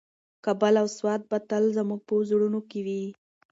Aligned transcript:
کابل 0.45 0.73
او 0.81 0.87
سوات 0.97 1.21
به 1.29 1.37
تل 1.49 1.63
زموږ 1.77 1.99
په 2.07 2.13
زړونو 2.29 2.59
کې 2.69 2.79
وي. 2.85 3.03